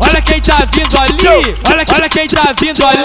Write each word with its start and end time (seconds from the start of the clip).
Olha 0.00 0.20
quem 0.22 0.40
tá 0.40 0.56
vindo 0.74 0.98
ali, 0.98 1.54
olha, 1.70 1.84
olha 1.94 2.08
quem 2.08 2.26
tá 2.26 2.52
vindo 2.60 2.84
ali. 2.84 3.02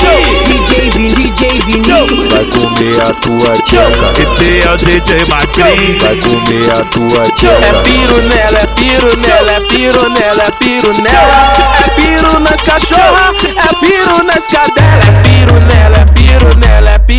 DJ 0.48 0.90
Vini, 0.90 1.14
DJ 1.14 1.54
Vinícius 1.66 2.24
Vai 2.34 2.46
comer 2.46 3.00
a 3.02 3.14
tua 3.14 3.54
tcheca. 3.54 4.14
Esse 4.20 4.68
é 4.68 4.72
o 4.72 4.78
DJ 4.78 5.26
Macri. 5.30 6.00
Vai 6.00 6.18
comer 6.22 6.72
a 6.72 6.82
tua 6.90 7.22
É 7.22 7.32
tcheca. 7.34 7.80
piro 7.84 8.18
nela, 8.28 8.58
é 8.58 8.66
piro 8.76 9.18
nela, 9.18 9.52
é 9.52 9.60
piro 9.60 10.10
nela, 10.10 10.44
é 10.44 10.52
piro 10.58 10.92
nela. 11.04 11.54
É 11.78 11.90
piro 12.02 12.40
nas 12.40 12.62
cachorra, 12.64 13.32
é 13.46 13.80
piro 13.80 14.26
nas 14.26 14.48
cadela. 14.48 14.83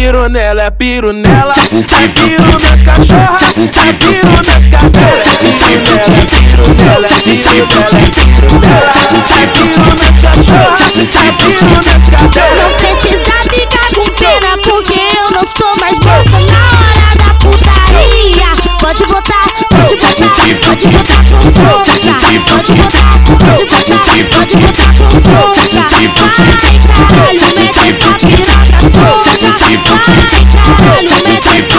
Nela, 0.05 0.21
é 0.21 0.29
piro 0.29 0.29
nela, 0.29 0.63
é 0.63 0.71
piro 0.71 1.13
nela. 1.13 1.55
É 1.55 2.09
piro 2.09 2.45
nas 2.45 2.83
cachorra, 2.83 3.41
é 3.49 3.93
piro 3.95 4.33
nas 4.33 4.67
cadela. 4.69 5.25
É 5.25 5.37
piro 5.41 5.81
nela, 5.81 6.05
é 6.05 6.27
piro 6.27 6.75
nela, 6.75 7.07
é 7.07 7.21
piro 7.21 7.65
nela, 7.65 7.89
é 7.95 8.11
piro 8.11 8.53
nela. 8.61 8.93
É 8.93 9.47
piro 9.47 9.81
nas 9.95 10.17
cachorra, 10.21 10.85
é 10.85 11.33
piro 11.33 11.69
nas 11.73 12.05
cadela. 12.09 12.61
Não 12.61 12.69
precisa 12.77 13.37
ficar 13.49 13.87
com 13.95 14.05
pena, 14.13 14.53
porque 14.65 15.01
eu 15.01 15.27
não 15.33 15.45
sou 15.57 15.73
mais 15.81 15.95
moça 15.95 16.37
na 16.53 16.63
hora 16.77 17.09
da 17.25 17.31
putaria. 17.41 18.49
Pode 18.81 19.03
botar, 19.05 19.45
pode 19.71 19.97
botar, 19.97 20.33
pode 20.61 20.87
botar 20.89 21.25
com 21.25 21.49
força. 21.55 22.13
Pode 22.45 22.73
botar, 22.75 23.09
pode 23.25 23.73
botar, 23.73 24.05
pode 24.35 24.57
botar 24.57 24.93
com 24.93 25.17
força. 25.25 25.65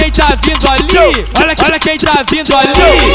quem 0.00 0.10
tá 0.12 0.24
vindo 0.42 0.66
ali, 0.66 1.24
olha, 1.36 1.54
olha 1.62 1.78
quem 1.78 1.98
tá 1.98 2.24
vindo 2.30 2.56
ali. 2.56 2.70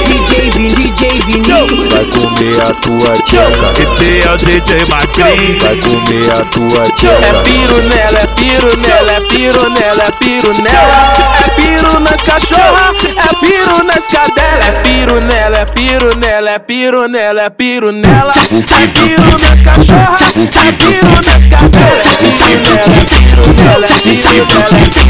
DJ 0.05 0.51
Vini, 0.51 0.69
DJ 0.69 1.13
Vinícius 1.25 1.91
Vai 1.91 2.05
comer 2.05 2.61
a 2.61 2.71
tua 2.75 3.13
tcheca. 3.25 3.73
Esse 3.81 4.21
é 4.21 4.31
o 4.31 4.37
DJ 4.37 4.85
Macri. 4.91 5.57
Vai 5.61 5.77
comer 5.81 6.31
a 6.31 6.41
tua 6.45 6.83
É 6.83 6.91
tcheca. 6.91 7.41
piro 7.41 7.87
nela, 7.87 8.19
é 8.19 8.27
piro 8.35 8.77
nela, 8.77 9.11
é 9.11 9.19
piro 9.19 9.69
nela, 9.71 10.03
é 10.03 10.11
piro 10.19 10.53
nela. 10.61 11.13
É 11.39 11.49
piro 11.55 11.99
nas 12.01 12.21
cachorra, 12.21 12.93
é 13.01 13.33
piro 13.39 13.87
nas 13.87 14.07
cadela. 14.07 14.65
É 14.65 14.71
piro 14.83 15.19
nela, 15.25 15.57
é 15.57 15.65
piro 15.65 16.15
nela, 16.17 16.49
é 16.51 16.59
piro 16.59 17.07
nela, 17.07 17.41
é 17.41 17.49
piro 17.49 17.91
nela. 17.91 18.33
É 18.35 18.87
piro 18.87 19.31
nas 19.39 19.61
cachorra, 19.61 20.19
é 20.21 20.71
piro 20.71 21.11
nas 21.15 21.47
cadela. 21.47 22.03
É 22.03 22.05
é 22.05 22.17
piro 22.21 22.59
nela, 22.61 22.93
é 22.93 23.09
piro 23.09 23.53
nela, 23.53 23.87
é 23.87 23.97
piro 23.97 24.45
nela. 24.45 25.04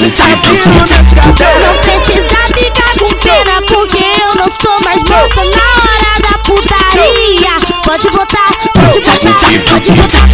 Cadela. 0.00 1.60
Não 1.60 1.74
precisa 1.82 2.38
ficar 2.56 2.90
com 2.98 3.12
pena, 3.18 3.60
porque 3.68 4.02
eu 4.02 4.30
não 4.34 4.48
sou 4.58 4.76
mais 4.82 4.96
moça 4.96 5.42
na 5.44 5.64
hora 5.76 6.12
da 6.22 6.32
putaria. 6.42 7.54
Pode 7.84 8.08
botar, 8.08 8.48
pode 8.80 9.00
botar, 9.00 9.36
pode 9.68 9.92
botar. 9.92 10.24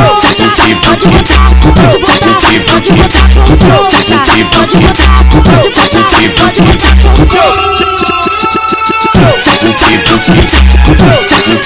Pode 0.00 0.33